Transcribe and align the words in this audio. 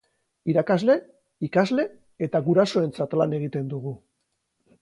Irakasle, 0.53 0.95
ikasle 1.47 1.85
eta 2.29 2.43
gurasoentzat 2.49 3.17
lan 3.23 3.39
egiten 3.41 3.73
dugu. 3.75 3.97